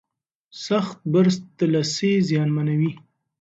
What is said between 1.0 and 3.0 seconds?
برس د لثې زیانمنوي.